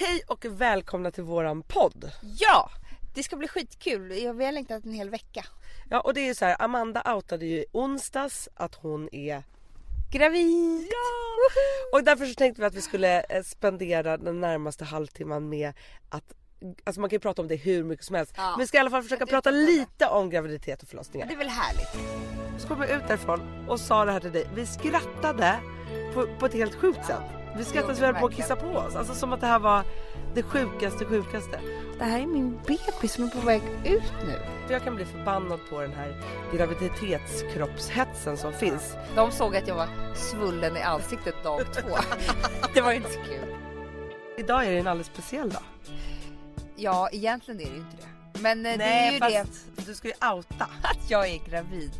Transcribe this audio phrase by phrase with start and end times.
[0.00, 2.10] Hej och välkomna till våran podd.
[2.38, 2.70] Ja,
[3.14, 4.22] det ska bli skitkul.
[4.22, 5.44] Jag vi har längtat en hel vecka.
[5.90, 9.42] Ja och det är ju så här, Amanda outade ju i onsdags att hon är
[10.12, 10.86] Gravid!
[10.90, 11.96] Ja!
[11.98, 15.72] Och därför så tänkte vi att vi skulle eh, spendera den närmaste halvtimman med
[16.08, 16.34] att
[16.84, 18.32] Alltså man kan ju prata om det hur mycket som helst.
[18.36, 18.50] Ja.
[18.50, 21.26] Men vi ska i alla fall försöka prata lite om graviditet och förlossningar.
[21.26, 21.88] Det är väl härligt?
[22.60, 24.46] Så kom jag ut därifrån och sa det här till dig.
[24.54, 25.60] Vi skrattade
[26.14, 27.38] på, på ett helt sjukt sätt.
[27.58, 28.96] Vi skrattade så vi höll på att kissa på oss.
[28.96, 29.84] Alltså som att det här var
[30.34, 31.60] det sjukaste sjukaste.
[31.98, 34.38] Det här är min bebis som är på väg ut nu.
[34.70, 38.96] Jag kan bli förbannad på den här graviditetskroppshetsen som finns.
[39.14, 41.96] De såg att jag var svullen i ansiktet dag två.
[42.74, 43.54] det var inte så kul.
[44.36, 45.62] Idag är det en alldeles speciell dag.
[46.76, 48.40] Ja, egentligen är det ju inte det.
[48.40, 50.66] Men eh, det Nej är ju fast det du ska ju outa.
[50.82, 51.92] att jag är gravid.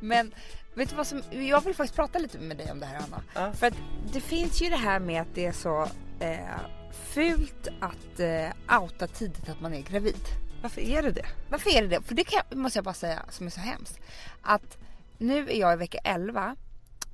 [0.00, 0.34] Men
[0.74, 3.22] vet du vad som, jag vill faktiskt prata lite med dig om det här Anna.
[3.34, 3.52] Ja.
[3.52, 3.74] För att
[4.12, 5.88] det finns ju det här med att det är så
[6.20, 6.60] eh,
[6.92, 10.28] fult att eh, outa tidigt att man är gravid.
[10.62, 11.26] Varför är det det?
[11.48, 12.02] Varför är det det?
[12.02, 14.00] För det kan, måste jag bara säga som är så hemskt.
[14.42, 14.78] Att
[15.18, 16.56] nu är jag i vecka 11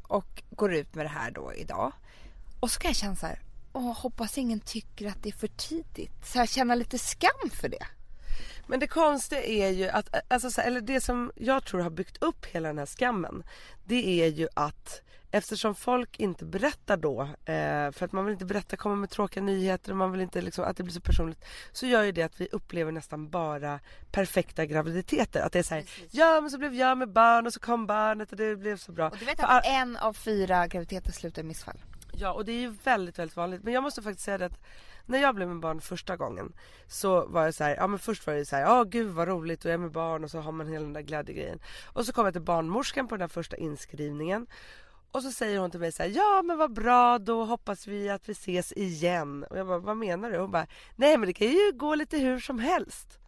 [0.03, 1.93] och går ut med det här då idag.
[2.61, 3.41] Och så kan jag känna så här,
[3.73, 6.27] åh hoppas ingen tycker att det är för tidigt.
[6.27, 7.87] Så jag känner lite skam för det.
[8.67, 12.23] Men det konstiga är ju att, alltså, så eller det som jag tror har byggt
[12.23, 13.43] upp hela den här skammen.
[13.85, 15.03] Det är ju att
[15.35, 19.43] eftersom folk inte berättar då, eh, för att man vill inte berätta, komma med tråkiga
[19.43, 21.45] nyheter och man vill inte liksom, att det blir så personligt.
[21.73, 25.41] Så gör ju det att vi upplever nästan bara perfekta graviditeter.
[25.41, 26.15] Att det är så här, Precis.
[26.15, 28.93] ja men så blev jag med barn och så kom barnet och det blev så
[28.93, 29.09] bra.
[29.09, 31.79] Och du vet För att en av fyra graviditeter slutar i missfall.
[32.13, 34.61] Ja och det är ju väldigt väldigt vanligt men jag måste faktiskt säga det att
[35.07, 36.53] när jag blev med barn första gången
[36.87, 39.29] så var jag så här, ja men först var det så här, ja gud vad
[39.29, 41.61] roligt och jag är med barn och så har man hela den där glädjegrejen.
[41.93, 44.47] Och så kom jag till barnmorskan på den där första inskrivningen
[45.15, 48.11] och så säger hon till mig så här, ja men vad bra då hoppas vi
[48.11, 49.45] att vi ses igen.
[49.51, 50.39] Och jag bara, vad menar du?
[50.39, 50.67] Hon bara,
[50.97, 53.19] nej men det kan ju gå lite hur som helst.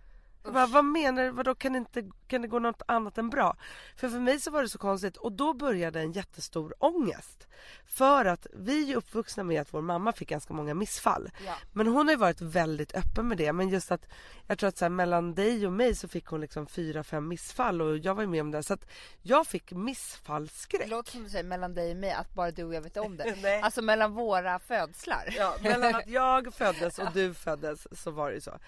[0.52, 1.30] Bara, vad menar du?
[1.30, 3.56] Vadå kan det, inte, kan det gå något annat än bra?
[3.97, 7.47] För för mig så var det så konstigt och då började en jättestor ångest.
[7.87, 11.31] För att vi är uppvuxna med att vår mamma fick ganska många missfall.
[11.47, 11.54] Ja.
[11.72, 13.53] Men hon har ju varit väldigt öppen med det.
[13.53, 14.06] Men just att
[14.47, 17.28] jag tror att så här, mellan dig och mig så fick hon liksom fyra, fem
[17.28, 18.62] missfall och jag var ju med om det.
[18.62, 18.87] Så att
[19.22, 20.88] jag fick Det missfallsskräck.
[20.88, 23.16] låter som du säger mellan dig och mig att bara du och jag vet om
[23.16, 23.60] det.
[23.62, 25.34] Alltså mellan våra födslar.
[25.37, 28.59] Ja, mellan att jag föddes och du föddes så var det ju så.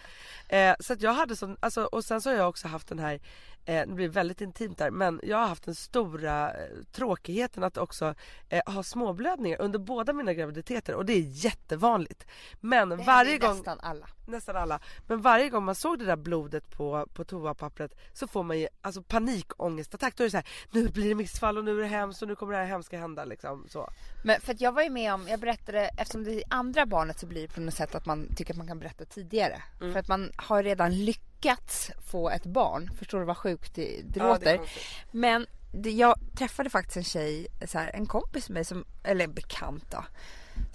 [0.49, 2.99] Eh, så att jag hade sån, alltså, och sen så har jag också haft den
[2.99, 3.21] här,
[3.65, 7.77] eh, det blir väldigt intimt där, men jag har haft den stora eh, tråkigheten att
[7.77, 8.15] också
[8.49, 12.27] eh, ha småblödningar under båda mina graviditeter och det är jättevanligt.
[12.61, 14.07] Men Det varje gång, nästan alla.
[14.29, 18.43] Nästan alla, men varje gång man såg det där blodet på, på toapappret så får
[18.43, 20.17] man ju alltså panikångestattack.
[20.17, 22.29] Då är det så här, nu blir det missfall och nu är det hemskt och
[22.29, 23.91] nu kommer det här hemska hända liksom så.
[24.25, 27.19] Men för att jag var ju med om, jag berättade, eftersom det är andra barnet
[27.19, 29.63] så blir det på något sätt att man tycker att man kan berätta tidigare.
[29.81, 29.93] Mm.
[29.93, 32.91] För att man har redan lyckats få ett barn.
[32.99, 34.57] Förstår du vad sjukt det, det Ja, det låter?
[34.57, 34.83] konstigt.
[35.11, 39.27] Men det, jag träffade faktiskt en tjej, så här, en kompis med mig som, eller
[39.27, 40.05] bekant då.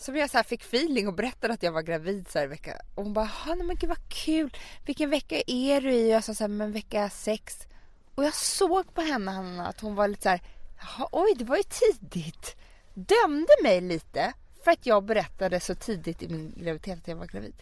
[0.03, 2.81] Som jag så fick feeling och berättade att jag var gravid så här i vecka.
[2.95, 4.57] Och hon bara, "Ha, nej men gud vad kul.
[4.85, 6.03] Vilken vecka är du i?
[6.05, 7.67] Och jag sa så här, men vecka sex.
[8.15, 10.41] Och jag såg på henne Hanna, att hon var lite så här,
[10.79, 12.55] Jaha, oj det var ju tidigt.
[12.93, 14.33] Dömde mig lite
[14.63, 17.55] för att jag berättade så tidigt i min graviditet att jag var gravid.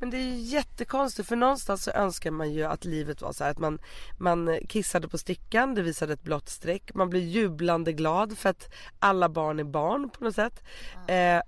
[0.00, 3.44] Men det är ju jättekonstigt för någonstans så önskar man ju att livet var så
[3.44, 3.78] här att man,
[4.18, 6.94] man kissade på stickan, det visade ett blått streck.
[6.94, 10.62] Man blir jublande glad för att alla barn är barn på något sätt.
[11.06, 11.40] Eh,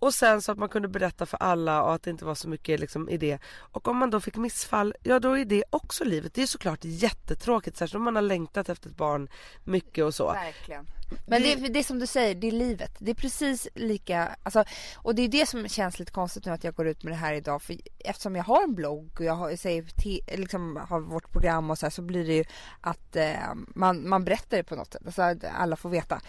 [0.00, 2.48] och sen så att man kunde berätta för alla och att det inte var så
[2.48, 3.38] mycket liksom i det.
[3.58, 6.34] Och om man då fick missfall, ja då är det också livet.
[6.34, 9.28] Det är såklart jättetråkigt särskilt om man har längtat efter ett barn
[9.64, 10.32] mycket och så.
[10.32, 10.86] Verkligen.
[11.26, 12.96] Men det, det är som du säger, det är livet.
[12.98, 14.64] Det är precis lika, alltså,
[14.96, 17.16] och det är det som känns lite konstigt nu att jag går ut med det
[17.16, 17.62] här idag.
[17.62, 21.70] För eftersom jag har en blogg och jag har, säger, te- liksom, har vårt program
[21.70, 22.44] och så här, så blir det ju
[22.80, 25.02] att eh, man, man berättar det på något sätt.
[25.06, 26.20] Alltså alla får veta.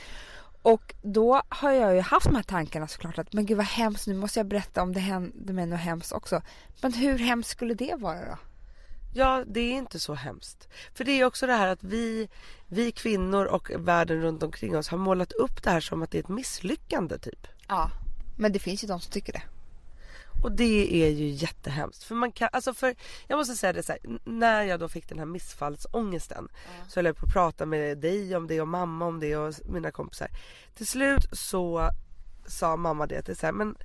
[0.62, 4.08] Och då har jag ju haft de här tankarna såklart att men gud vad hemskt,
[4.08, 6.42] nu måste jag berätta om det hände mig något hemskt också.
[6.82, 8.38] Men hur hemskt skulle det vara då?
[9.14, 10.68] Ja, det är inte så hemskt.
[10.94, 12.30] För det är också det här att vi,
[12.68, 16.18] vi kvinnor och världen runt omkring oss har målat upp det här som att det
[16.18, 17.48] är ett misslyckande typ.
[17.68, 17.92] Ja.
[18.38, 19.42] Men det finns ju de som tycker det.
[20.44, 22.04] Och det är ju jättehemskt.
[22.04, 22.96] För man kan, alltså för,
[23.28, 26.48] jag måste säga det så här, när jag då fick den här missfallsångesten
[26.88, 29.54] så höll jag på att prata med dig om det och mamma om det och
[29.66, 30.28] mina kompisar.
[30.76, 31.90] Till slut så
[32.48, 33.76] sa mamma det är så här, men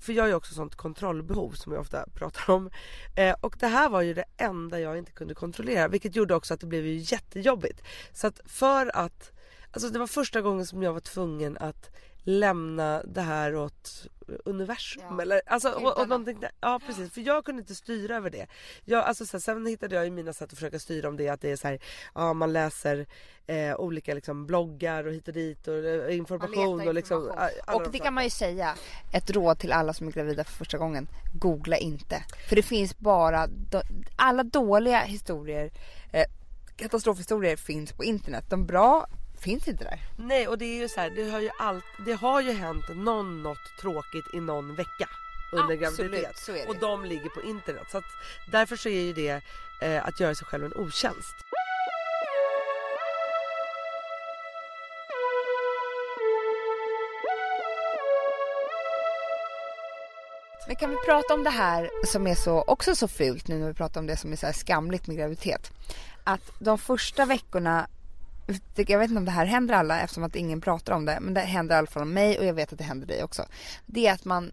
[0.00, 2.70] för jag har ju också sånt kontrollbehov som jag ofta pratar om.
[3.16, 6.54] Eh, och det här var ju det enda jag inte kunde kontrollera vilket gjorde också
[6.54, 7.82] att det blev ju jättejobbigt.
[8.12, 9.32] Så att för att,
[9.70, 11.90] alltså det var första gången som jag var tvungen att
[12.24, 14.06] lämna det här åt
[14.44, 15.22] universum Ja.
[15.22, 18.46] eller alltså och, och någonting där, ja precis för jag kunde inte styra över det.
[18.84, 21.28] Jag, alltså, så här, sen hittade jag ju mina sätt att försöka styra om det
[21.28, 21.78] att det är så här,
[22.14, 23.06] ja man läser
[23.46, 27.48] eh, olika liksom bloggar och hit och dit och eh, information letar och liksom information.
[27.66, 28.74] alla Och de det kan man ju säga,
[29.12, 31.08] ett råd till alla som är gravida för första gången.
[31.34, 32.22] Googla inte.
[32.48, 33.80] För det finns bara, do,
[34.16, 35.70] alla dåliga historier,
[36.12, 36.24] eh,
[36.76, 38.44] katastrofhistorier finns på internet.
[38.48, 39.06] De bra
[39.44, 39.98] finns inte där.
[40.16, 42.84] Nej och det är ju så här, det har ju allt, det har ju hänt
[42.94, 45.08] någon något tråkigt i någon vecka
[45.52, 46.38] under graviditet.
[46.38, 46.66] så är det.
[46.66, 47.86] Och de ligger på internet.
[47.90, 48.04] Så att
[48.52, 49.42] därför så är ju det
[49.82, 51.34] eh, att göra sig själv en otjänst.
[60.66, 63.68] Men kan vi prata om det här som är så, också så fult nu när
[63.68, 65.70] vi pratar om det som är så skamligt med graviditet.
[66.24, 67.86] Att de första veckorna,
[68.76, 71.34] jag vet inte om det här händer alla eftersom att ingen pratar om det, men
[71.34, 73.44] det händer i alla fall mig och jag vet att det händer dig också.
[73.86, 74.52] Det är att man,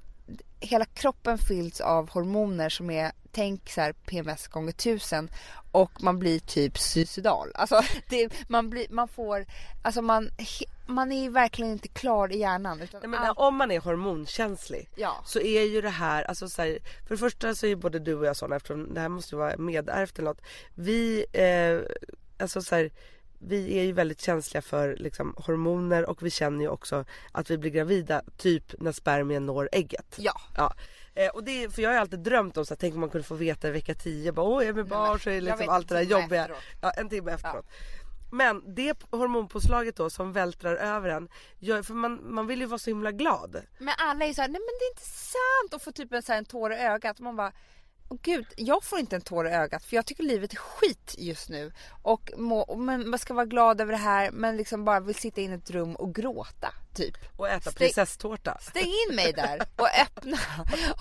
[0.60, 5.30] hela kroppen fylls av hormoner som är, tänk så här PMS gånger tusen
[5.72, 7.52] och man blir typ suicidal.
[7.56, 9.46] Alltså det, man, blir, man får,
[9.82, 10.30] alltså man,
[10.88, 12.82] man är verkligen inte klar i hjärnan.
[12.82, 15.16] Utan Nej, allt- om man är hormonkänslig Ja.
[15.26, 18.00] så är ju det här, alltså så här, för det första så är ju både
[18.00, 20.42] du och jag sådana eftersom det här måste vara medärvt eller något.
[20.76, 21.80] Vi, eh,
[22.44, 22.92] alltså så här,
[23.44, 27.58] vi är ju väldigt känsliga för liksom, hormoner och vi känner ju också att vi
[27.58, 30.16] blir gravida typ när spermien når ägget.
[30.18, 30.42] Ja.
[30.58, 30.74] Ja.
[31.16, 33.00] Eh, och det, är- för jag har ju alltid drömt om så här, tänk om
[33.00, 35.34] man kunde få veta i vecka 10, bara åh jag är med barn så är
[35.34, 36.42] det liksom allt det där jobbiga.
[36.42, 36.60] efteråt.
[36.82, 37.66] Ja, en timme efteråt.
[38.34, 41.30] Men det hormonpåslaget då som vältrar över en,
[41.60, 43.62] gör, för man, man vill ju vara så himla glad.
[43.80, 46.22] Men alla är så här, nej men det är inte sant och får typ en,
[46.24, 47.20] så här, en tår i ögat.
[47.20, 47.52] Man bara,
[48.12, 51.16] åh gud, jag får inte en tår i ögat för jag tycker livet är skit
[51.18, 51.72] just nu.
[52.02, 55.42] Och må, men man ska vara glad över det här men liksom bara vill sitta
[55.42, 57.18] in i ett rum och gråta typ.
[57.38, 58.58] Och äta Stäng- prinsesstårta.
[58.62, 60.38] Stäng in mig där och öppna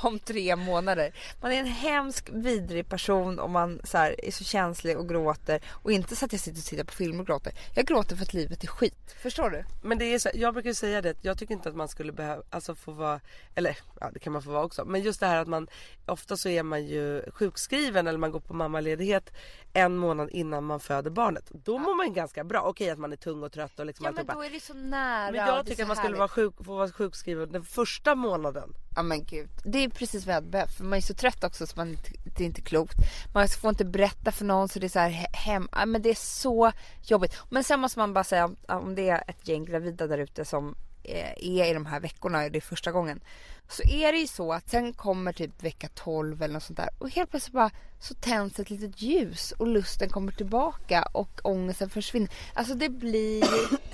[0.03, 1.13] om tre månader.
[1.41, 5.61] Man är en hemsk, vidrig person och man så här, är så känslig och gråter.
[5.69, 7.53] Och inte så att jag sitter och tittar på film och gråter.
[7.75, 9.15] Jag gråter för att livet är skit.
[9.23, 9.65] Förstår du?
[9.83, 12.43] Men det är så, jag brukar säga det, jag tycker inte att man skulle behöva,
[12.51, 13.21] alltså få vara,
[13.55, 14.85] eller ja det kan man få vara också.
[14.85, 15.67] Men just det här att man,
[16.07, 19.33] ofta så är man ju sjukskriven eller man går på mammaledighet
[19.73, 21.45] en månad innan man föder barnet.
[21.51, 22.61] Då mår man ganska bra.
[22.63, 24.35] Okej att man är tung och trött och liksom Ja men alltihopa.
[24.41, 25.31] då är det så nära.
[25.33, 26.19] Men jag tycker att man skulle härligt.
[26.19, 28.75] vara sjuk, få vara sjukskriven den första månaden.
[28.97, 29.49] Ja men gud.
[29.65, 30.77] Det är precis vad jag hade behövt.
[30.77, 32.97] För man är så trött också så man inte, det är inte klokt.
[33.35, 35.69] Man får inte berätta för någon så det är så här he- hem.
[35.73, 36.73] Ja, men det är så
[37.03, 37.37] jobbigt.
[37.50, 40.44] Men sen måste man bara säga om, om det är ett gäng gravida där ute
[40.44, 40.75] som
[41.05, 43.21] eh, är i de här veckorna, det är första gången.
[43.69, 46.88] Så är det ju så att sen kommer typ vecka 12 eller något sånt där
[46.99, 51.91] och helt plötsligt bara så tänds ett litet ljus och lusten kommer tillbaka och ångesten
[51.91, 52.31] försvinner.
[52.55, 53.41] Alltså det blir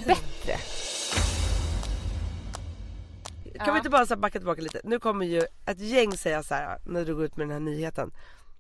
[0.06, 0.56] bättre.
[3.64, 4.80] Kan vi inte bara så här backa tillbaka lite?
[4.84, 7.60] Nu kommer ju ett gäng säga så här när du går ut med den här
[7.60, 8.12] nyheten.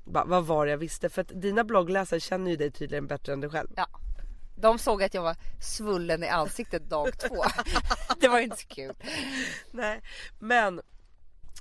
[0.04, 1.08] Bara, vad var det jag visste?
[1.08, 3.68] För att dina bloggläsare känner ju dig tydligen bättre än dig själv.
[3.76, 3.86] Ja.
[4.58, 7.44] De såg att jag var svullen i ansiktet dag två.
[8.20, 8.94] det var inte så kul.
[9.70, 10.00] Nej,
[10.38, 10.80] men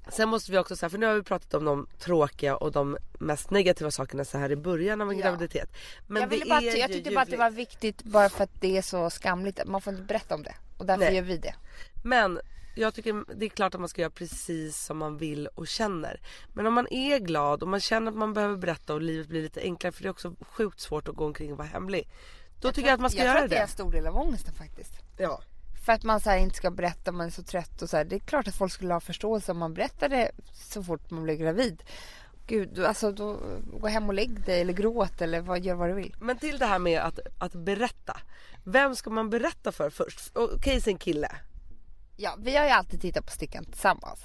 [0.09, 2.97] sen måste vi också säga, för nu har vi pratat om de tråkiga och de
[3.19, 5.23] mest negativa sakerna så här i början av en Ja.
[5.25, 5.69] graviditet.
[6.07, 8.77] Men jag, ville bara, jag tyckte bara att det var viktigt bara för att det
[8.77, 9.59] är så skamligt.
[9.65, 10.55] Man får inte berätta om det.
[10.77, 11.15] Och därför Nej.
[11.15, 11.55] gör vi det.
[12.03, 12.39] Men
[12.75, 16.22] jag tycker det är klart att man ska göra precis som man vill och känner.
[16.54, 19.42] Men om man är glad och man känner att man behöver berätta och livet blir
[19.42, 22.07] lite enklare för det är också sjukt svårt att gå omkring och vara hemlig.
[22.61, 23.64] Då tycker jag att man ska jag göra tror att det är det.
[23.64, 24.94] en stor del av ångesten faktiskt.
[25.18, 25.42] Ja.
[25.85, 28.06] För att man så inte ska berätta om man är så trött och så här.
[28.06, 31.38] Det är klart att folk skulle ha förståelse om man berättade så fort man blev
[31.38, 31.83] gravid.
[32.47, 33.40] Gud, alltså då,
[33.80, 36.16] gå hem och lägg dig eller gråt eller vad, gör vad du vill.
[36.19, 38.18] Men till det här med att, att berätta.
[38.64, 40.31] Vem ska man berätta för först?
[40.33, 41.31] Okej, sin kille.
[42.18, 44.19] Ja, vi har ju alltid tittat på Stickan tillsammans.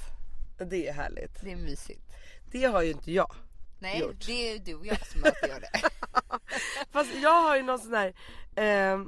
[0.58, 1.40] Det är härligt.
[1.42, 2.02] Det är mysigt.
[2.52, 3.32] Det har ju inte jag.
[3.78, 4.26] Nej, Gjort.
[4.26, 5.90] det är du och jag som alltid gör det.
[6.92, 8.14] Fast jag har ju någon sån här
[8.56, 9.04] eh,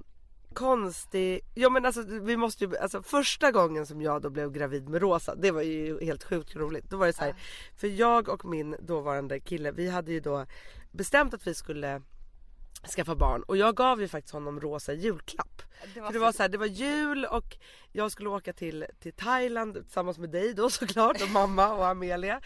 [0.55, 4.89] konstig, ja men alltså vi måste ju, alltså första gången som jag då blev gravid
[4.89, 6.91] med Rosa, det var ju helt sjukt roligt.
[6.91, 7.35] Då var det så här,
[7.77, 10.47] för jag och min dåvarande kille, vi hade ju då
[10.91, 12.03] bestämt att vi skulle
[12.97, 15.63] skaffa barn och jag gav ju faktiskt honom Rosa julklapp.
[15.95, 17.57] Det För det var så här, det var jul och
[17.93, 22.41] jag skulle åka till, till Thailand tillsammans med dig då såklart och mamma och Amelia.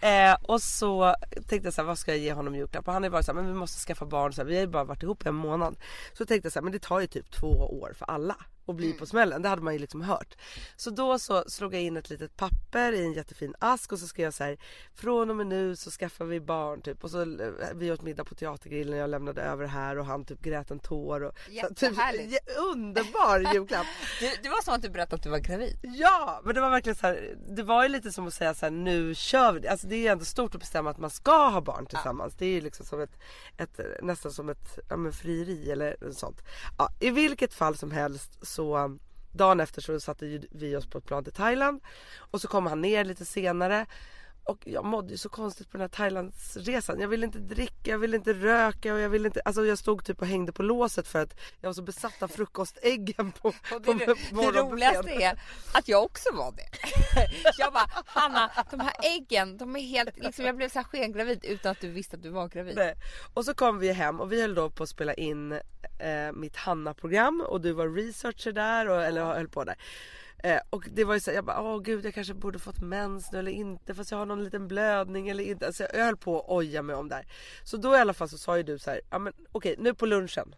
[0.00, 2.86] Eh, och så tänkte jag så här, vad ska jag ge honom i julklapp?
[2.88, 4.32] Och han ju varit så här, men vi måste skaffa barn.
[4.32, 5.76] Så här, vi har ju bara varit ihop en månad.
[6.12, 7.48] Så tänkte jag så här, men det tar ju typ två
[7.82, 8.36] år för alla
[8.68, 9.42] att bli på smällen.
[9.42, 10.34] Det hade man ju liksom hört.
[10.76, 14.06] Så då så slog jag in ett litet papper i en jättefin ask och så
[14.06, 14.58] skrev jag så här,
[14.94, 17.04] från och med nu så skaffar vi barn typ.
[17.04, 20.42] Och så eh, vi åt middag på teatergrillen jag lämnade över här och han typ
[20.42, 21.22] grät en tår.
[21.22, 22.32] Och, så, typ, Jättehärligt.
[22.32, 23.86] jä- underbar julklapp.
[24.20, 25.78] Det, det var som att du berättade att du var gravid.
[25.82, 28.66] Ja, men det var verkligen så här, det var ju lite som att säga så
[28.66, 29.68] här, nu kör vi det.
[29.68, 32.34] Alltså det är ändå stort att bestämma att man ska ha barn tillsammans.
[32.34, 33.18] Det är ju liksom som ett,
[33.56, 36.42] ett nästan som ett ja, men frieri eller sånt.
[36.78, 38.98] Ja, I vilket fall som helst så
[39.32, 41.80] dagen efter så satte ju vi oss på ett plan till Thailand
[42.16, 43.86] och så kom han ner lite senare
[44.46, 47.00] och jag mådde ju så konstigt på den här Thailandsresan.
[47.00, 50.04] Jag ville inte dricka, jag ville inte röka och jag ville inte, alltså jag stod
[50.04, 53.82] typ och hängde på låset för att jag var så besatt av frukostäggen på, Och
[53.84, 55.40] på det, det roligaste är
[55.72, 56.68] att jag också var det.
[57.58, 61.44] Jag bara, Hanna, de här äggen, de är helt, liksom, jag blev så här skengravid
[61.44, 62.76] utan att du visste att du var gravid.
[62.76, 62.94] Nej.
[63.34, 66.56] Och så kom vi hem och vi höll då på att spela in eh, mitt
[66.56, 69.76] Hanna-program och du var researcher där och, eller höll på där.
[70.42, 73.32] Eh, och det var ju så jag bara, åh gud jag kanske borde fått mens
[73.32, 75.66] nu eller inte fast jag har någon liten blödning eller inte.
[75.66, 77.26] Alltså, jag höll på att oja mig om det här.
[77.64, 79.94] Så då i alla fall så sa ju du så här, ja men okej nu
[79.94, 80.54] på lunchen.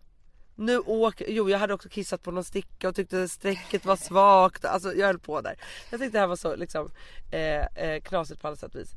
[0.55, 4.65] Nu åker, jo jag hade också kissat på någon sticka och tyckte strecket var svagt.
[4.65, 5.61] Alltså jag höll på där.
[5.91, 6.91] Jag tyckte det här var så liksom
[7.31, 8.91] eh, eh, knasigt på alla sätt och vis.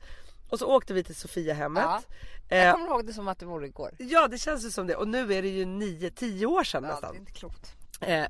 [0.50, 1.84] Och så åkte vi till Sofiahemmet.
[1.84, 2.02] Ja.
[2.50, 3.92] Eh, Jag kommer ihåg det som att det vore igår.
[3.98, 6.88] Ja det känns ju som det och nu är det ju 9-10 år sedan Ja,
[6.90, 7.16] det nästan.
[7.16, 7.74] är inte klokt.
[8.02, 8.26] Eh,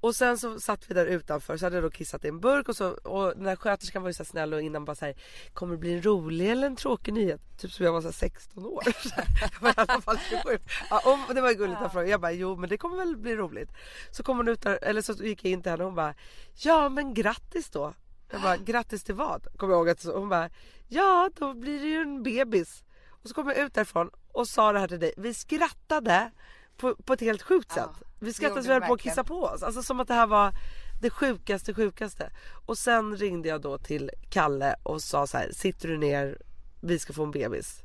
[0.00, 2.68] och sen så satt vi där utanför så hade jag då kissat i en burk
[2.68, 5.14] och, så, och den här sköterskan var ju så snäll och innan bara såhär
[5.52, 7.40] Kommer det bli en rolig eller en tråkig nyhet?
[7.60, 8.82] Typ som jag var så här 16 år.
[9.40, 10.58] jag var i alla fall 27.
[10.90, 12.06] Ja, och det var gulligt att fråga.
[12.06, 13.70] Jag bara jo men det kommer väl bli roligt.
[14.10, 16.14] Så kom hon ut där, eller så gick jag in till henne och hon bara
[16.54, 17.94] Ja men grattis då.
[18.30, 19.46] Jag bara grattis till vad?
[19.56, 20.50] Kommer jag ihåg att hon bara
[20.88, 22.84] Ja då blir det ju en bebis.
[23.22, 25.12] Och så kom jag ut därifrån och sa det här till dig.
[25.16, 26.30] Vi skrattade
[26.76, 28.07] på, på ett helt sjukt Ja, sätt.
[28.20, 29.62] Vi skrattade så vi höll på att kissa på oss.
[29.62, 30.52] Alltså som att det här var
[31.00, 32.30] det sjukaste sjukaste.
[32.66, 36.38] Och sen ringde jag då till Kalle och sa så här, sitter du ner,
[36.80, 37.82] vi ska få en bebis.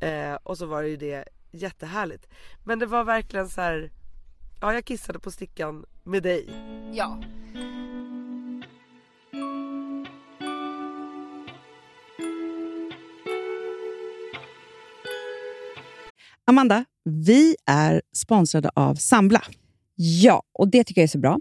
[0.00, 2.28] Eh, och så var det ju det jättehärligt.
[2.64, 3.90] Men det var verkligen så här,
[4.60, 6.48] ja jag kissade på stickan med dig.
[6.92, 7.22] Ja.
[16.46, 19.42] Amanda, vi är sponsrade av Sambla.
[19.94, 21.40] Ja, och det tycker jag är så bra.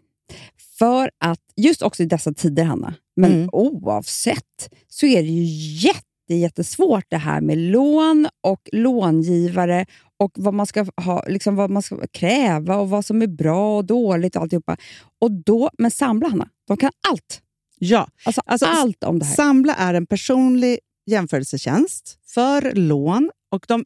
[0.79, 3.49] För att just också i dessa tider, Hanna, men Mm.
[3.51, 5.43] oavsett, så är det ju
[5.87, 9.85] jätte, jättesvårt det här med lån och långivare
[10.17, 13.77] och vad man ska ha, liksom vad man ska kräva och vad som är bra
[13.77, 14.77] och dåligt och alltihopa.
[15.19, 17.41] Och då, men Sambla, Hanna, de kan allt.
[17.79, 19.35] Ja, Alltså, Alltså, allt om det här.
[19.35, 23.85] Sambla är en personlig jämförelsetjänst för lån och de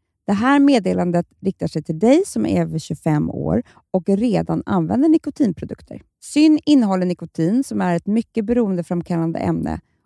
[0.31, 5.09] Det här meddelandet riktar sig till dig som är över 25 år och redan använder
[5.09, 6.01] nikotinprodukter.
[6.23, 9.79] Syn innehåller nikotin som är ett mycket beroendeframkallande ämne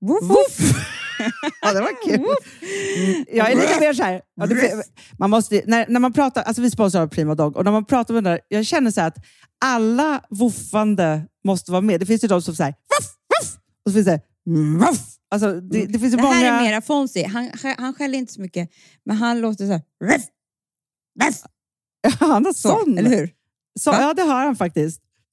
[0.00, 0.58] Woof!
[1.62, 2.14] ja, det var kul.
[2.14, 4.22] Mm, Jag är lite mer så här.
[4.34, 4.84] Ja, det,
[5.18, 8.14] man måste, när, när man pratar, alltså vi sponsrar Prima Dog och när man pratar
[8.14, 9.16] med den där, jag känner så att
[9.64, 12.00] alla woofande måste vara med.
[12.00, 13.06] Det finns ju de som säger ruff,
[13.40, 14.20] ruff, och så finns det
[14.88, 15.00] ruff.
[15.30, 16.34] Alltså, det, det finns ju Det många...
[16.34, 17.26] här är mera Fonzie.
[17.28, 18.70] Han, han skäller inte så mycket,
[19.04, 19.82] men han låter så här.
[20.04, 20.22] Ruff,
[22.20, 22.98] Han har så, sån.
[22.98, 23.30] eller hur?
[23.80, 25.00] Så, ja, det har han faktiskt.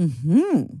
[0.00, 0.80] Mm-hmm.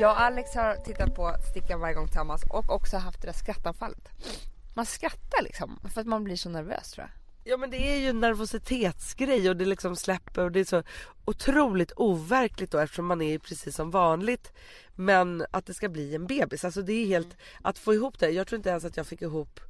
[0.00, 3.32] Jag och Alex har tittat på Stickan varje gång tillsammans och också haft det där
[3.32, 4.08] skrattanfallet.
[4.74, 7.10] Man skrattar liksom för att man blir så nervös tror jag.
[7.52, 10.82] Ja men det är ju en nervositetsgrej och det liksom släpper och det är så
[11.24, 14.52] otroligt overkligt då eftersom man är precis som vanligt.
[14.94, 18.30] Men att det ska bli en bebis, alltså det är helt, att få ihop det.
[18.30, 19.60] Jag tror inte ens att jag fick ihop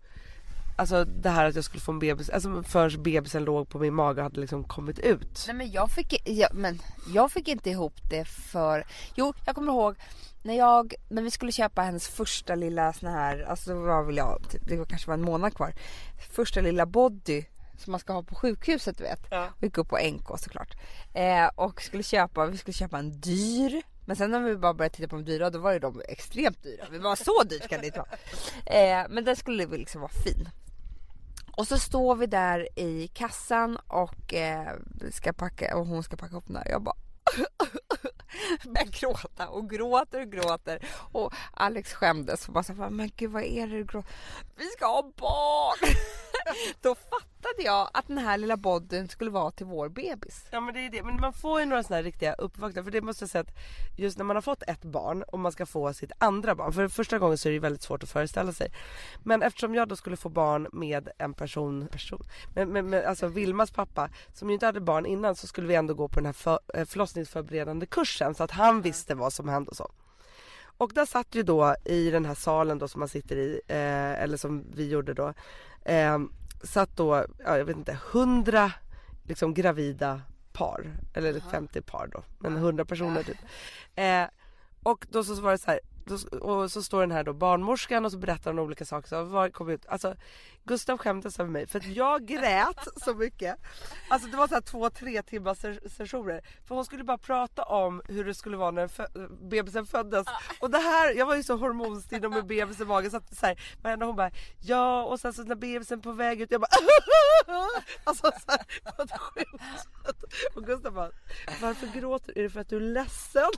[0.80, 3.94] Alltså det här att jag skulle få en bebis, alltså förrän bebisen låg på min
[3.94, 5.44] mage och hade liksom kommit ut.
[5.46, 6.78] Nej men jag fick, ja, men
[7.14, 8.84] jag fick inte ihop det för...
[9.14, 9.96] Jo, jag kommer ihåg
[10.42, 14.50] när jag, när vi skulle köpa hennes första lilla sån här, alltså vad vill jag,
[14.50, 15.72] typ, det var kanske var en månad kvar.
[16.30, 17.44] Första lilla body
[17.78, 19.26] som man ska ha på sjukhuset du vet.
[19.30, 19.49] Ja.
[19.58, 20.76] Vi gick upp på NK såklart.
[21.14, 23.82] Eh, och skulle köpa, vi skulle köpa en dyr.
[24.06, 26.62] Men sen när vi bara började titta på de dyra då var ju de extremt
[26.62, 26.84] dyra.
[26.90, 28.10] Vi bara så dyrt kan det inte vara.
[28.76, 30.49] Eh, men den skulle liksom vara fin.
[31.57, 34.76] Och så står vi där i kassan och eh,
[35.12, 36.71] ska packa och hon ska packa upp den där.
[36.71, 36.97] Jag bara
[38.64, 40.87] börjar gråta och gråter och gråter.
[41.12, 44.12] Och Alex skämdes och bara så men gud vad är det du gråter?
[44.57, 45.95] Vi ska ha barn!
[46.80, 46.95] Då
[47.42, 50.44] fattade jag att den här lilla bodyn skulle vara till vår bebis.
[50.50, 52.90] Ja men det är det, men man får ju några sådana här riktiga uppvaknanden för
[52.90, 53.54] det måste jag säga att
[53.99, 56.88] just när man har fått ett barn och man ska få sitt andra barn, för
[56.88, 58.73] första gången så är det väldigt svårt att föreställa sig.
[59.23, 63.26] Men eftersom jag då skulle få barn med en person, person med, med, med, alltså
[63.26, 66.26] Vilmas pappa som ju inte hade barn innan så skulle vi ändå gå på den
[66.26, 69.91] här för, eh, förlossningsförberedande kursen så att han visste vad som hände och så.
[70.80, 74.23] Och där satt ju då i den här salen då som man sitter i, eh,
[74.23, 75.34] eller som vi gjorde då,
[75.84, 76.19] eh,
[76.62, 78.73] satt då, ja, jag vet inte, hundra
[79.23, 83.38] liksom gravida par, eller 50 par då, men 100 personer typ.
[83.94, 84.25] Eh,
[84.82, 85.80] och då så var det så här,
[86.41, 89.08] och så står den här då barnmorskan och så berättar hon olika saker.
[89.08, 89.86] Så vad kom ut?
[89.86, 90.15] Alltså
[90.65, 93.56] Gustav skämdes över mig för att jag grät så mycket.
[94.08, 96.41] Alltså det var så här två, tre timmars ses- sessioner.
[96.69, 100.26] För hon skulle bara prata om hur det skulle vara när fö- bebisen föddes.
[100.60, 103.36] Och det här, jag var ju så hormonstinn och med bebisen i magen så att
[103.36, 106.71] så här, hon bara ja och sen så när bebisen på väg ut jag bara
[108.04, 109.63] Alltså så här, på ett sjukt
[110.06, 110.25] sätt.
[110.56, 111.10] Och Gustav bara
[111.63, 112.41] varför gråter du?
[112.41, 113.50] Är det för att du är ledsen?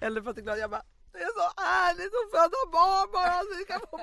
[0.00, 0.58] Eller för att du är glad?
[0.58, 3.96] Jag bara det är så härligt att föda barn bara så vi kan få.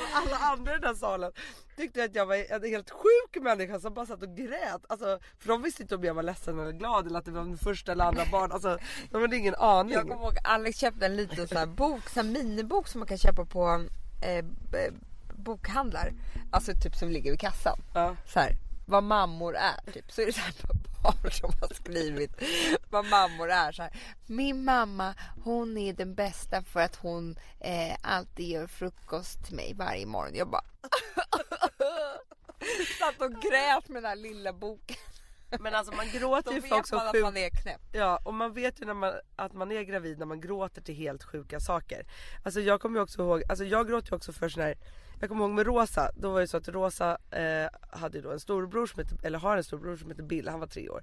[0.00, 1.32] Och alla andra i den här salen
[1.76, 4.84] tyckte att jag var en helt sjuk människa som bara satt och grät.
[4.88, 7.44] Alltså, för de visste inte om jag var ledsen eller glad eller att det var
[7.44, 8.52] min första eller andra barn.
[8.52, 8.78] Alltså,
[9.10, 9.94] de hade ingen aning.
[9.94, 13.08] Jag kommer ihåg Alex köpte en liten sån här bok, sån här minibok som man
[13.08, 13.84] kan köpa på
[14.22, 14.44] eh,
[15.32, 16.12] bokhandlar.
[16.50, 17.78] Alltså typ som ligger vid kassan.
[17.94, 18.16] Ja.
[18.26, 20.12] Så här, vad mammor är typ.
[20.12, 20.54] Så är det så här
[21.02, 22.42] barn som har skrivit
[22.90, 23.72] vad mammor är.
[23.72, 23.92] Så här.
[24.26, 29.74] Min mamma hon är den bästa för att hon eh, alltid gör frukost till mig
[29.74, 30.34] varje morgon.
[30.34, 30.64] Jag bara
[32.98, 34.96] satt och grät med den här lilla boken.
[35.60, 37.24] Men alltså man gråter ju folk som man att sjukt.
[37.24, 37.80] man är knäpp.
[37.92, 40.94] Ja och man vet ju när man, att man är gravid när man gråter till
[40.94, 42.06] helt sjuka saker.
[42.44, 44.74] Alltså jag kommer ju också ihåg, alltså jag gråter ju också för sån här
[45.20, 48.30] jag kommer ihåg med Rosa, då var det så att Rosa eh, hade ju då
[48.30, 51.02] en storbror som heter, eller har en storbror som heter Bill, han var tre år.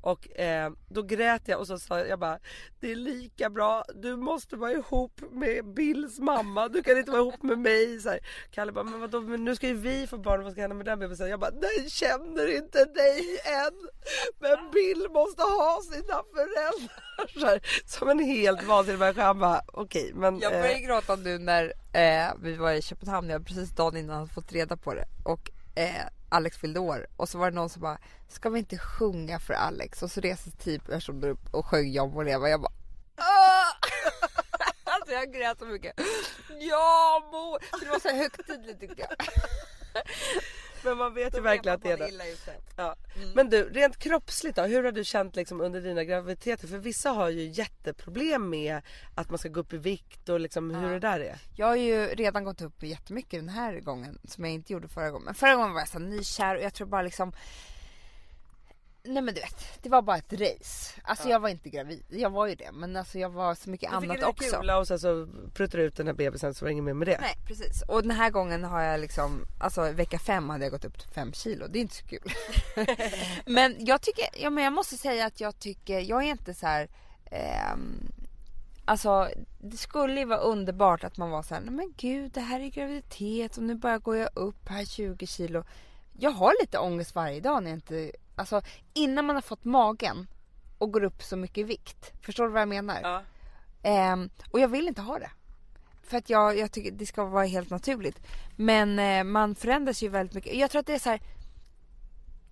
[0.00, 2.38] Och eh, då grät jag och så sa jag bara
[2.80, 7.20] Det är lika bra, du måste vara ihop med Bills mamma, du kan inte vara
[7.20, 8.00] ihop med mig.
[8.00, 8.20] Så här.
[8.50, 10.86] Kalle bara, men vadå, men nu ska ju vi få barn, vad ska hända med
[10.86, 11.28] den bebisen?
[11.28, 13.88] Jag bara, den känner inte dig än.
[14.38, 17.07] Men Bill måste ha sina föräldrar.
[17.42, 19.22] Här, som en helt vansinnig människa.
[19.24, 20.40] Han bara, okej men.
[20.40, 24.16] Jag eh, började gråta nu när eh, vi var i Köpenhamn, jag precis dagen innan
[24.16, 25.04] hade fått reda på det.
[25.24, 28.78] Och eh, Alex fyllde år och så var det någon som bara, ska vi inte
[28.78, 30.02] sjunga för Alex?
[30.02, 32.48] Och så reste tio personer upp och sjöng Jag må leva.
[32.48, 32.72] Jag bara,
[33.18, 33.88] "Åh!"
[34.94, 36.00] Alltså jag grät så mycket.
[36.60, 37.58] Ja må!
[37.80, 39.10] Det var så högtidligt tyckte jag.
[40.84, 42.10] Men man vet ju verkligen att det är det.
[42.76, 42.96] Ja.
[43.16, 43.30] Mm.
[43.34, 46.68] Men du, rent kroppsligt då, hur har du känt liksom under dina graviditeter?
[46.68, 48.80] För vissa har ju jätteproblem med
[49.14, 50.92] att man ska gå upp i vikt och liksom hur Ja.
[50.92, 51.38] det där är.
[51.56, 55.10] Jag har ju redan gått upp jättemycket den här gången som jag inte gjorde förra
[55.10, 55.24] gången.
[55.24, 57.32] Men förra gången var jag så nykär och jag tror bara liksom
[59.08, 61.00] Nej men du vet, det var bara ett race.
[61.02, 61.32] Alltså Ja.
[61.32, 62.72] jag var inte gravid, jag var ju det.
[62.72, 64.56] Men alltså jag var så mycket Du fick annat en också.
[64.56, 66.94] kula och sen så pruttade du ut den här bebisen så var det inget mer
[66.94, 67.18] med det.
[67.20, 67.82] Nej precis.
[67.88, 71.08] Och den här gången har jag liksom, alltså vecka fem hade jag gått upp till
[71.08, 71.66] fem kilo.
[71.68, 72.32] Det är inte så kul.
[73.46, 76.66] men jag tycker, ja men jag måste säga att jag tycker, jag är inte så
[76.66, 76.88] här.
[77.30, 78.12] ehm,
[78.84, 82.40] Alltså det skulle ju vara underbart att man var så här, nej men gud det
[82.40, 85.64] här är graviditet och nu bara går jag upp här 20 kilo.
[86.18, 88.62] Jag har lite ångest varje dag när jag inte, alltså
[88.94, 90.26] innan man har fått magen
[90.78, 92.12] och går upp så mycket i vikt.
[92.22, 93.00] Förstår du vad jag menar?
[93.02, 93.22] Ja.
[93.82, 95.30] Ehm, och jag vill inte ha det.
[96.02, 98.26] För att jag, jag tycker det ska vara helt naturligt.
[98.56, 100.54] Men eh, man förändras ju väldigt mycket.
[100.54, 101.20] Jag tror att det är så här.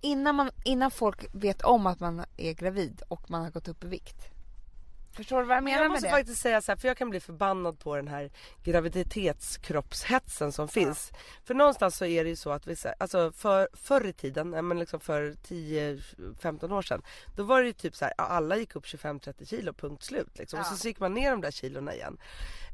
[0.01, 3.83] Innan, man, innan folk vet om att man är gravid och man har gått upp
[3.83, 4.36] i vikt.
[5.17, 6.11] Förstår du vad jag menar jag med måste det?
[6.11, 8.31] faktiskt säga så här, för jag kan bli förbannad på den här
[8.63, 11.11] graviditetskroppshetsen som finns.
[11.45, 14.61] För någonstans så är det ju så att vissa, alltså för, förr i tiden, ja,
[14.61, 17.01] men liksom för 10-15 år sedan.
[17.35, 20.37] Då var det ju typ så här, ja, alla gick upp 25-30 kilo, punkt slut
[20.37, 20.59] liksom.
[20.59, 20.75] Och Ja.
[20.75, 22.17] så gick man ner de där kilorna igen.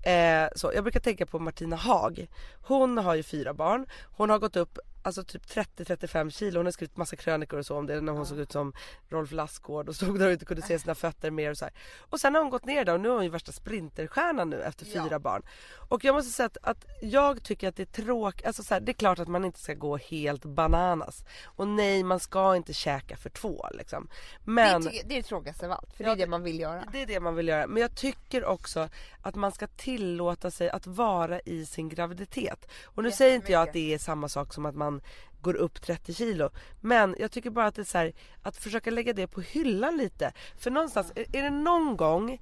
[0.05, 2.27] Eh, så jag brukar tänka på Martina Haag.
[2.61, 3.85] Hon har ju fyra barn.
[4.17, 6.59] Hon har gått upp alltså typ 30-35 kilo.
[6.59, 8.73] Hon har skrivit massa krönikor och så om det när hon såg ut som
[9.09, 11.73] Rolf Lassgård och stod där och inte kunde se sina fötter mer och så här.
[11.99, 14.61] Och sen har hon gått ner där och nu är hon ju värsta sprinterstjärnan nu
[14.63, 15.03] efter Ja.
[15.03, 15.43] fyra barn.
[15.89, 18.81] Och jag måste säga att, att jag tycker att det är tråkigt, alltså så här,
[18.81, 21.25] det är klart att man inte ska gå helt bananas.
[21.45, 24.07] Och nej man ska inte käka för två liksom.
[24.43, 25.93] Men det, är det tråkigaste av allt.
[25.93, 26.83] För Ja, det är det man vill göra.
[26.91, 27.67] det är det man vill göra.
[27.67, 28.89] Men jag tycker också
[29.21, 32.67] att man ska tillåta sig att vara i sin graviditet.
[32.85, 34.92] Och nu säger inte jag att det är samma sak som att man
[35.41, 36.49] går upp 30 kilo.
[36.81, 39.97] Men jag tycker bara att det är så här, att försöka lägga det på hyllan
[39.97, 40.33] lite.
[40.57, 42.39] För någonstans, är det någon gång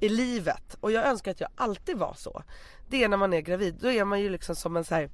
[0.00, 2.42] i livet, och jag önskar att jag alltid var så.
[2.88, 3.78] Det är när man är gravid.
[3.80, 5.10] Då är man ju liksom som en så här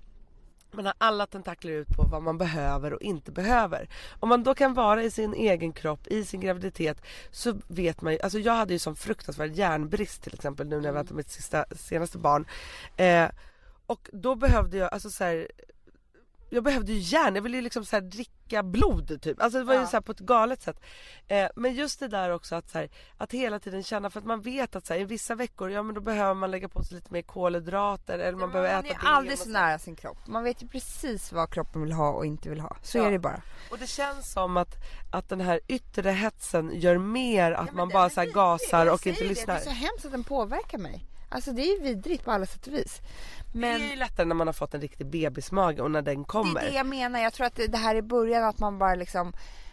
[0.74, 3.88] man har alla tentakler ut på vad man behöver och inte behöver.
[4.20, 8.12] Om man då kan vara i sin egen kropp, i sin graviditet så vet man
[8.12, 11.30] ju, alltså jag hade ju sån fruktansvärd järnbrist till exempel nu när jag väntade mitt
[11.30, 12.46] sista, senaste barn.
[12.96, 13.28] Eh,
[13.86, 15.48] och då behövde jag, alltså så här,
[16.54, 19.42] jag behövde ju järn, jag ville ju liksom så dricka blod typ.
[19.42, 19.86] Alltså det var ju Ja.
[19.86, 20.80] så här på ett galet sätt.
[21.28, 24.26] Eh, men just det där också att, så här, att hela tiden känna för att
[24.26, 26.82] man vet att så här, i vissa veckor, ja men då behöver man lägga på
[26.84, 29.96] sig lite mer kolhydrater eller man behöver man äta är det aldrig så nära sin
[29.96, 30.26] kropp.
[30.26, 32.76] Man vet ju precis vad kroppen vill ha och inte vill ha.
[32.82, 33.04] Så Ja.
[33.06, 33.42] är det bara.
[33.70, 34.74] Och det känns som att,
[35.12, 39.54] att den här yttre hetsen gör mer att man bara så gasar och inte lyssnar.
[39.54, 41.04] Det är så hemskt att den påverkar mig.
[41.34, 43.00] Alltså det är vidrigt på alla sätt och vis.
[43.54, 46.24] Men Det är ju lättare när man har fått en riktig bebismage och när den
[46.24, 46.60] kommer.
[46.60, 47.20] det är det jag menar.
[47.20, 49.32] Jag tror att det här är början att man bara liksom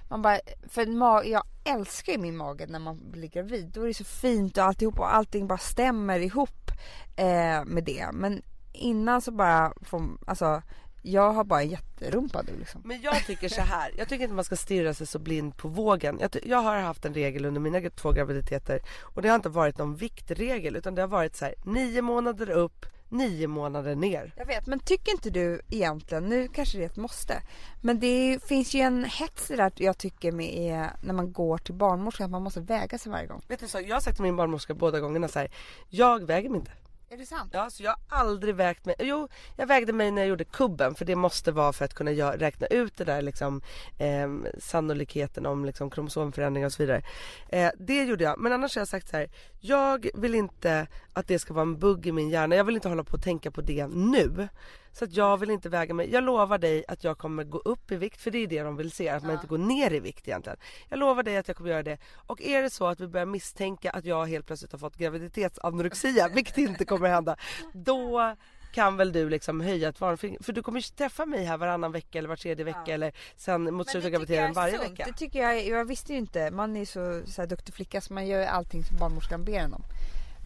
[0.10, 3.72] man bara, för ma- jag älskar ju min mage när man blir gravid.
[3.74, 6.72] Då är det så fint och alltihop och allting bara stämmer ihop
[7.16, 8.10] eh, med det.
[8.14, 8.42] Men
[8.74, 10.62] innan så bara får, alltså
[11.02, 12.82] jag har bara en jätterumpa nu liksom.
[12.86, 13.92] Men jag tycker så här.
[13.98, 16.18] jag tycker inte man ska stirra sig så blind på vågen.
[16.22, 19.78] Jag, jag har haft en regel under mina två graviditeter och det har inte varit
[19.78, 24.34] någon viktregel utan det har varit så här nio månader upp, nio månader ner.
[24.38, 27.42] Jag vet, men tycker inte du egentligen, nu kanske det är ett måste,
[27.82, 31.34] men det finns ju en hets i det där jag tycker med är när man
[31.34, 33.42] går till barnmorskan att man måste väga sig varje gång.
[33.48, 35.52] Vet du så, jag har sagt till min barnmorska båda gångerna så här.
[35.90, 36.72] jag väger mig inte.
[37.14, 37.50] Är det sant?
[37.54, 38.96] Ja, så jag har aldrig vägt mig.
[39.00, 42.12] Jo, jag vägde mig när jag gjorde kubben för det måste vara för att kunna
[42.12, 43.62] räkna ut det där liksom
[43.98, 47.04] eh, sannolikheten om liksom kromosomförändringar och så vidare.
[47.50, 49.30] Eh, det gjorde jag, men annars har jag sagt så här.
[49.60, 52.56] Jag vill inte att det ska vara en bugg i min hjärna.
[52.56, 54.48] Jag vill inte hålla på och tänka på det nu.
[54.94, 56.12] Så att jag vill inte väga mig.
[56.12, 58.76] Jag lovar dig att jag kommer gå upp i vikt för det är det de
[58.78, 60.58] vill se, att man inte går ner i vikt egentligen.
[60.90, 61.98] Jag lovar dig att jag kommer göra det.
[62.28, 66.28] Och är det så att vi börjar misstänka att jag helt plötsligt har fått graviditetsanorexia,
[66.36, 67.36] vilket inte kommer hända,
[67.74, 68.36] då
[68.74, 70.44] kan väl du liksom höja ett varnfinger.
[70.44, 72.94] För du kommer träffa mig här varannan vecka eller var tredje vecka Ja.
[72.94, 74.92] eller sen mot slutet av graviditeten är varje sunt.
[74.92, 75.06] vecka.
[75.08, 78.28] Det tycker jag, jag visste ju inte, man är så, så duktig flicka så man
[78.28, 79.84] gör allting som barnmorskan ber en om.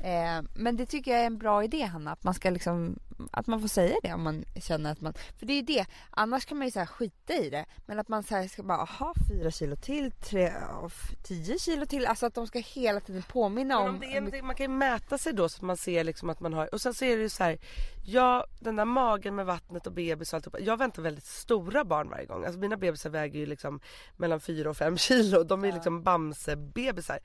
[0.06, 3.00] Eh, men det tycker jag är en bra idé Hanna, att man ska liksom,
[3.32, 5.86] att man får säga det om man känner att man, för det är ju det,
[6.10, 8.64] annars kan man ju så här skita i det, men att man så här ska
[8.64, 10.54] bara, aha fyra kilo till, tre,
[11.24, 14.06] tio kilo till, alltså att de ska hela tiden påminna om, om det
[14.38, 16.74] är man kan ju mäta sig då så att man ser liksom att man har,
[16.74, 17.58] och sen så är det ju så här,
[18.06, 20.60] ja den där magen med vattnet och bebis och alltihopa.
[20.60, 22.46] Jag väntar väldigt stora barn varje gång.
[22.46, 23.80] Alltså mina bebisar väger ju liksom
[24.18, 25.44] mellan 4 och 5 kilo.
[25.44, 25.74] De är Ja.
[25.74, 27.20] liksom bamsebebisar.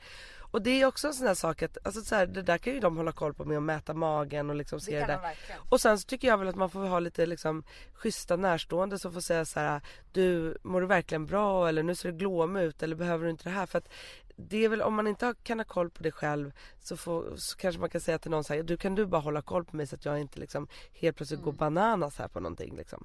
[0.51, 2.73] Och det är också en sån här sak att, alltså så här, det där kan
[2.73, 5.21] ju de hålla koll på med att mäta magen och liksom se det, där.
[5.21, 5.61] verkligen.
[5.69, 9.13] Och sen så tycker jag väl att man får ha lite liksom schyssta närstående som
[9.13, 9.81] får säga så här:
[10.13, 13.45] du mår du verkligen bra eller nu ser du glåm ut eller behöver du inte
[13.45, 13.67] det här?
[13.67, 13.89] För att
[14.37, 17.57] det är väl om man inte kan ha koll på det själv så, får, så
[17.57, 19.77] kanske man kan säga till någon så här, du kan du bara hålla koll på
[19.77, 23.05] mig så att jag inte liksom helt plötsligt går bananas här på någonting liksom.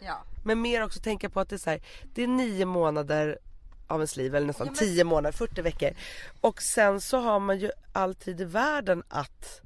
[0.00, 0.22] Ja.
[0.44, 1.82] Men mer också tänka på att det är så här,
[2.14, 3.38] det är nio månader
[3.86, 5.90] av ens liv eller nästan Ja, men- tio månader, 40 veckor.
[6.40, 9.60] Och sen så har man ju all tid i världen att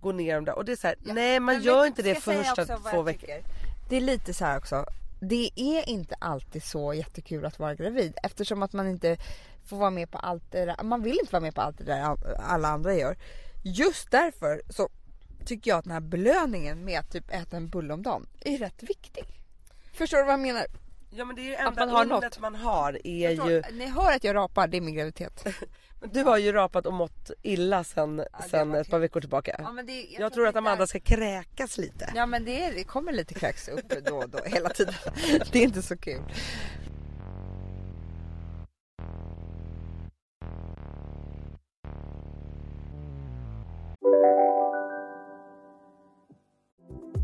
[0.00, 0.52] gå ner om det.
[0.52, 3.02] Och det är så här, nej man Men gör vet- inte det för första två
[3.02, 3.42] veckor.
[3.90, 4.86] Det är lite så här också.
[5.20, 9.16] Det är inte alltid så jättekul att vara gravid eftersom att man inte
[9.66, 10.82] får vara med på allt det där.
[10.82, 13.16] Man vill inte vara med på allt det där alla andra gör.
[13.64, 14.88] Just därför så
[15.46, 18.58] tycker jag att den här belöningen med att typ äta en bulle om dagen är
[18.58, 19.24] rätt viktig.
[19.92, 20.66] Förstår du vad jag menar?
[21.16, 22.40] Ja men det är ju Att enda man något.
[22.40, 25.46] man har är Förstår- ju, Ni hör att jag rapar, det är min graviditet.
[26.12, 29.56] du har ju rapat och mått illa sen, har sen ett par veckor tillbaka.
[29.58, 32.12] Ja, men det, jag, tror att det är Amanda där- ska kräkas lite.
[32.14, 34.94] Ja men det, det kommer lite kräks upp då och då hela tiden.
[35.52, 36.22] Det är inte så kul.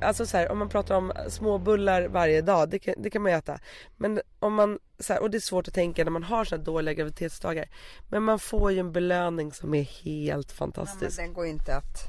[0.00, 3.22] Alltså så här, om man pratar om små bullar varje dag, det kan, det kan
[3.22, 3.58] man ju äta.
[3.96, 6.56] Men om man, så här, och det är svårt att tänka när man har så
[6.56, 7.68] här dåliga graviditetsdagar.
[8.08, 11.18] Men man får ju en belöning som är helt Ja, fantastisk.
[11.18, 12.06] men den går ju inte att...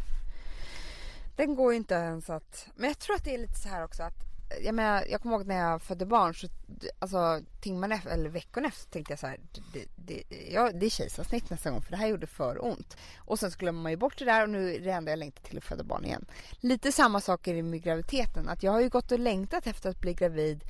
[1.36, 2.68] Den går ju inte ens att...
[2.76, 4.29] Men jag tror att det är lite så här också att...
[4.64, 6.48] Jag menar, jag kommer ihåg när jag födde barn så
[7.00, 9.40] alltså timmarna efter, eller veckorna efter tänkte jag så här,
[9.74, 12.98] det, det, ja, det är kejsarsnitt nästa gång för det här gjorde för ont.
[13.18, 15.20] Och sen så glömmer man ju bort det där och nu är det enda jag
[15.20, 16.26] längtar till att föda barn igen.
[16.60, 19.90] Lite samma sak är det med graviditeten, att jag har ju gått och längtat efter
[19.90, 20.64] att bli gravid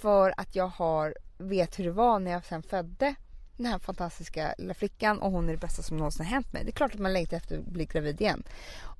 [0.00, 3.14] för att jag har, vet hur det var när jag sen födde
[3.56, 6.64] den här fantastiska lilla flickan och hon är det bästa som någonsin har hänt mig.
[6.64, 8.42] Det är klart att man längtar efter att bli gravid igen.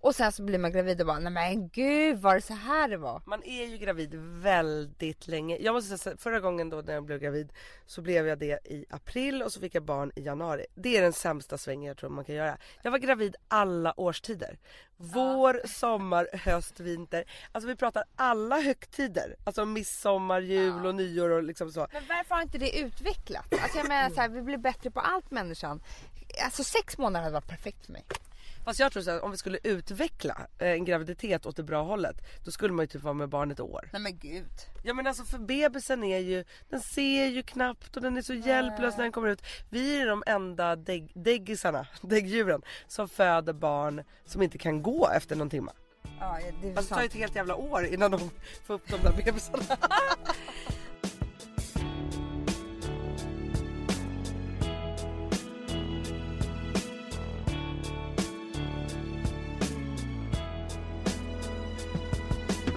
[0.00, 2.88] Och sen så blir man gravid och bara, nej men gud var det så här
[2.88, 3.22] det var?
[3.26, 5.56] Man är ju gravid väldigt länge.
[5.60, 7.52] Jag måste säga förra gången då när jag blev gravid
[7.86, 10.66] så blev jag det i april och så fick jag barn i januari.
[10.74, 12.58] Det är den sämsta svängen jag tror man kan göra.
[12.82, 14.58] Jag var gravid alla årstider.
[14.96, 17.24] Vår, sommar, höst, vinter.
[17.52, 19.36] Alltså vi pratar alla högtider.
[19.44, 21.86] Alltså midsommar, jul och nyår och liksom så.
[21.92, 23.52] Men varför har inte det utvecklats?
[23.52, 25.82] Alltså jag menar så här, vi blir bättre på allt människan.
[26.44, 28.04] Alltså sex månader hade varit perfekt för mig.
[28.66, 31.82] Fast jag tror så att om vi skulle utveckla eh, en graviditet åt det bra
[31.82, 33.88] hållet då skulle man ju typ vara med barn ett år.
[33.92, 34.50] Nej men gud.
[34.84, 38.34] Ja men alltså för bebisen är ju, den ser ju knappt och den är så
[38.34, 39.42] hjälplös när den kommer ut.
[39.70, 45.36] Vi är de enda dägg, däggisarna, däggdjuren som föder barn som inte kan gå efter
[45.36, 45.72] någon timme.
[46.20, 48.30] Ja det är Alltså det tar ju ett helt jävla år innan de
[48.64, 49.62] får upp de där bebisarna.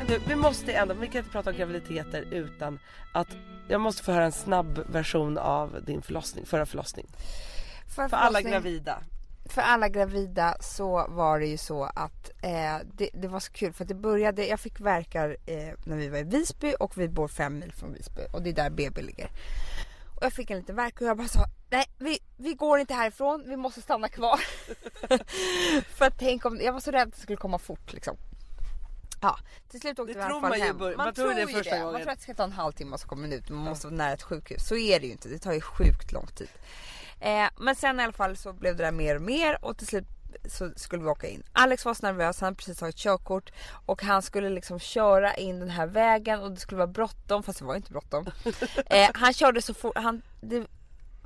[0.10, 2.80] Du, vi måste ändå, vi kan inte prata om graviditeter utan
[3.14, 3.28] att
[3.68, 7.08] jag måste få höra en snabb version av din förlossning, förra förlossning.
[7.96, 9.02] För alla förlossning- gravida.
[9.46, 13.74] för alla gravida så var det ju så att eh, det, det var så kul
[13.74, 17.08] för att det började, jag fick verkar eh, när vi var i Visby och vi
[17.08, 19.30] bor fem mil från Visby och det är där BB ligger.
[20.16, 22.94] Och jag fick en liten verk och jag bara sa nej vi, vi går inte
[22.94, 24.40] härifrån, vi måste stanna kvar.
[25.98, 28.18] för tänk om, jag var så rädd att det skulle komma fort liksom.
[29.22, 29.38] Ja,
[29.70, 30.78] till slut åkte Det vi tror man ju hem.
[30.78, 31.94] bör- man tror det första gången.
[31.94, 33.50] Man tror att det ska ta en halvtimme och så kommer man ut.
[33.50, 34.68] Man måste vara nära ett sjukhus.
[34.68, 35.30] Så är det ju inte.
[35.30, 36.48] Det tar ju sjukt lång tid.
[37.20, 39.88] Eh, men sen i alla fall så blev det där mer och mer och till
[39.88, 40.06] slut
[40.46, 41.44] så skulle vi åka in.
[41.54, 43.52] Alex var så nervös, han hade precis tagit körkort
[43.86, 47.60] och han skulle liksom köra in den här vägen och det skulle vara bråttom fast
[47.60, 48.26] det var inte bråttom.
[48.86, 50.68] Eh, han körde så fort, han, det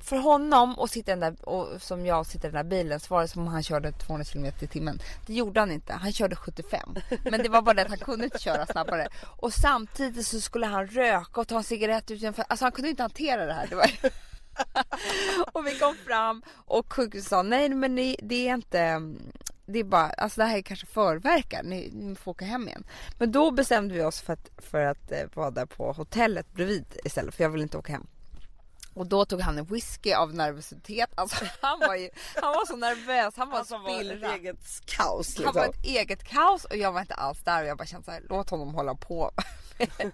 [0.04, 3.00] för honom och sitta i den där, och som jag sitter i den där bilen
[3.00, 4.98] så var det som om han körde 200 km i timmen.
[5.26, 5.92] Det gjorde han inte.
[5.92, 6.94] Han körde 75.
[7.30, 9.08] Men det var bara det att han kunde inte köra snabbare.
[9.22, 12.44] Och samtidigt så skulle han röka och ta en cigarett utanför.
[12.48, 13.66] Alltså han kunde inte hantera det här.
[13.66, 13.90] Det var...
[15.52, 19.00] och vi kom fram och sjukhuset sa nej men det, det är inte
[19.66, 22.84] det är bara, alltså det här är kanske förverkar, ni, ni får åka hem igen.
[23.18, 26.84] Men då bestämde vi oss för att, för att eh, vara där på hotellet bredvid
[27.04, 28.06] istället för jag ville inte åka hem.
[28.94, 31.10] Och då tog han en whisky av nervositet.
[31.14, 34.14] Alltså han var ju, han var så nervös, han var Alltså var spillra.
[34.34, 35.80] ett eget kaos Han var liksom.
[35.80, 38.22] ett eget kaos och jag var inte alls där och jag bara kände så här,
[38.28, 39.30] låt honom hålla på
[39.78, 40.12] med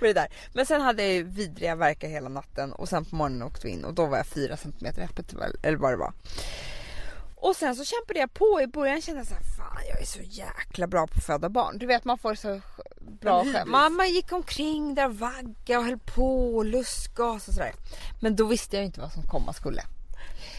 [0.00, 0.28] det där.
[0.54, 3.72] Men sen hade jag ju vidriga verkar hela natten och sen på morgonen åkte vi
[3.72, 6.12] in och då var jag fyra centimeter öppet eller vad det var.
[7.46, 10.06] Och sen så kämpade jag på i början kände jag så här, fan jag är
[10.06, 11.78] så jäkla bra på att föda barn.
[11.78, 12.60] Du vet man får så
[13.20, 13.44] bra.
[13.66, 17.72] Man, man gick omkring där och vagga och höll på och lustgas och sådär.
[18.20, 19.82] Men då visste jag inte vad som komma skulle.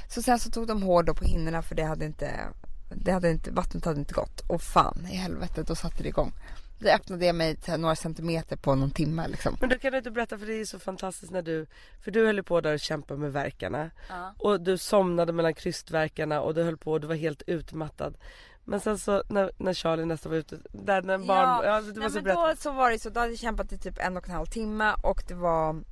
[0.10, 2.48] Så sen så tog de hård då på hinnorna för det hade inte,
[2.90, 4.40] det hade inte, vattnet hade inte gått.
[4.48, 6.34] Och fan i helvete, då satte det igång.
[6.80, 9.58] Då öppnade jag mig till några centimeter på någon timme liksom.
[9.62, 11.66] Men då kan du inte berätta för det är så fantastiskt när du,
[12.04, 14.34] för du höll på där och kämpade med verkarna Ja.
[14.40, 18.18] och du somnade mellan krystverkarna och du höll på och du var helt utmattad.
[18.64, 22.10] Men sen så när, när Charlie nästan var ute, där när barn, ja, du Nej,
[22.14, 22.48] men berätta.
[22.50, 24.46] då så var det så, då hade jag kämpat i typ en och en halv
[24.46, 25.84] timme och det var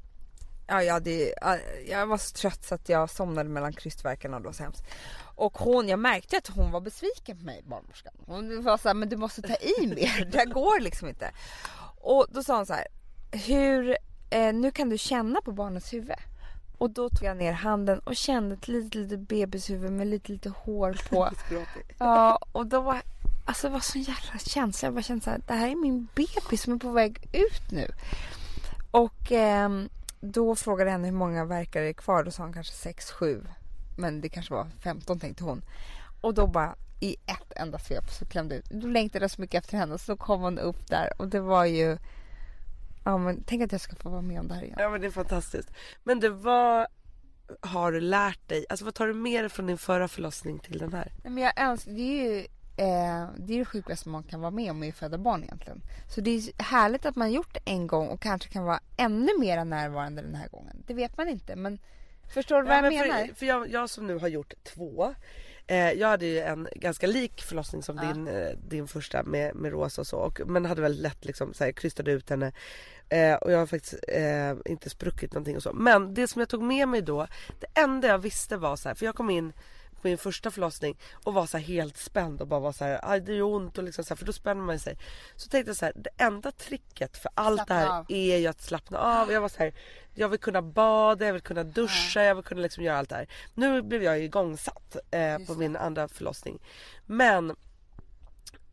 [0.67, 1.33] Ja, jag, hade,
[1.87, 4.83] jag var så trött så att jag somnade mellan krystverkarna och det var så hemskt.
[5.35, 8.13] Och hon, jag märkte att hon var besviken på mig, barnmorskan.
[8.25, 11.31] Hon var så här, men du måste ta i mer, det här går liksom inte.
[12.01, 12.87] Och då sa hon så här,
[13.31, 13.97] hur,
[14.29, 16.15] eh, nu kan du känna på barnets huvud.
[16.77, 20.49] Och då tog jag ner handen och kände ett litet, litet bebishuvud med lite, lite
[20.49, 21.29] hår på.
[21.97, 23.01] Ja, och då var
[23.47, 24.85] Alltså det var sån jävla känsla.
[24.85, 27.71] Jag bara kände så här, det här är min bebis som är på väg ut
[27.71, 27.87] nu.
[28.91, 29.89] Och ehm,
[30.25, 32.23] då frågade jag henne hur många verkar det är kvar.
[32.23, 33.43] Då sa hon kanske 6, 7.
[33.97, 35.61] Men det kanske var 15 tänkte hon.
[36.21, 38.65] Och då bara i ett enda svep så klämde ut.
[38.69, 39.97] Då längtade jag så mycket efter henne.
[39.97, 41.97] Så kom hon upp där och det var ju...
[43.03, 44.75] Ja men tänk att jag ska få vara med om det här igen.
[44.79, 45.69] Ja men det är fantastiskt.
[46.03, 46.87] Men du vad
[47.61, 48.65] har du lärt dig?
[48.69, 51.11] Alltså vad tar du med dig från din förra förlossning till den här?
[51.23, 54.51] Nej, men jag önskar, det är ju eh, det är det sjukaste man kan vara
[54.51, 55.81] med om i att föda barn egentligen.
[56.15, 59.29] Så det är härligt att man gjort det en gång och kanske kan vara ännu
[59.39, 60.83] mer närvarande den här gången.
[60.87, 61.79] Det vet man inte men
[62.33, 63.27] förstår du vad Ja, jag men menar?
[63.27, 65.15] För, för jag, jag som nu har gjort två.
[65.67, 68.03] Eh, jag hade ju en ganska lik förlossning som Ja.
[68.13, 70.17] din, eh, din första med, med Rosa och så.
[70.17, 72.51] Och, men hade väl lätt liksom så här, krystade ut henne.
[73.09, 75.73] Eh, och jag har faktiskt eh, inte spruckit någonting och så.
[75.73, 77.27] Men det som jag tog med mig då.
[77.59, 79.53] Det enda jag visste var så här, för jag kom in
[80.05, 83.33] på min första förlossning och var så helt spänd och bara var så här, det
[83.33, 84.97] gör ont och liksom så här, för då spänner man sig.
[85.35, 88.05] Så tänkte jag så här, det enda tricket för allt Slappna det här av.
[88.09, 89.31] är ju att slappna av.
[89.31, 89.73] Jag var så här,
[90.13, 93.15] jag vill kunna bada, jag vill kunna duscha, jag vill kunna liksom göra allt det
[93.15, 93.27] här.
[93.53, 96.59] Nu blev jag igångsatt eh, Just på min andra förlossning.
[97.05, 97.55] Men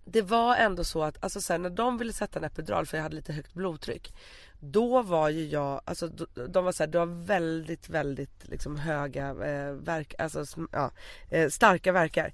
[0.05, 2.97] det var ändå så att alltså så här, när de ville sätta en epidural för
[2.97, 4.15] jag hade lite högt blodtryck.
[4.61, 6.09] Då var ju jag, alltså
[6.49, 10.91] de, var så här, du har väldigt väldigt liksom höga eh, verk, alltså ja,
[11.31, 12.33] eh, starka verkar.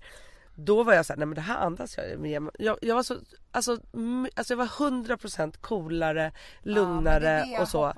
[0.54, 2.50] Då var jag så här, nej men det här andas jag med.
[2.58, 3.16] Jag, jag var så,
[3.50, 3.72] alltså,
[4.34, 7.92] alltså jag var 100% coolare, lugnare och så.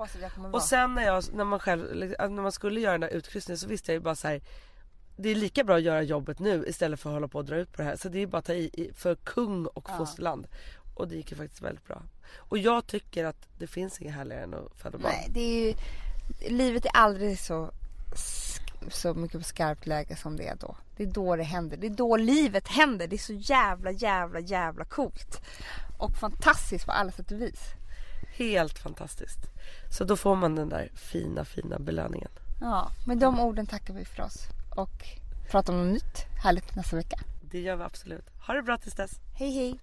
[0.53, 3.67] Och sen när, jag, när man själv, när man skulle göra den där utkryssningen så
[3.67, 4.41] visste jag ju bara så här.
[5.15, 7.55] Det är lika bra att göra jobbet nu istället för att hålla på och dra
[7.55, 7.95] ut på det här.
[7.95, 9.97] Så det är bara att ta i, för kung och Ja.
[9.97, 10.47] fosterland.
[10.95, 12.03] Och det gick ju faktiskt väldigt bra.
[12.37, 15.11] Och jag tycker att det finns inget härligare än att föda barn.
[15.11, 15.73] Nej, det är ju,
[16.57, 17.71] livet är aldrig så,
[18.89, 20.75] så mycket på skarpt läge som det är då.
[20.97, 21.77] Det är då det händer.
[21.77, 23.07] Det är då livet händer.
[23.07, 25.41] Det är så jävla, jävla, jävla coolt.
[25.97, 27.59] Och fantastiskt på alla sätt och vis.
[28.35, 29.39] Helt fantastiskt.
[29.91, 32.31] Så då får man den där fina, fina belöningen.
[32.61, 34.47] Ja, med de orden tackar vi för oss.
[34.75, 35.05] Och
[35.49, 37.19] pratar om något nytt härligt nästa vecka.
[37.41, 38.25] Det gör vi absolut.
[38.47, 39.11] Ha det bra tills dess.
[39.33, 39.79] Hej hej!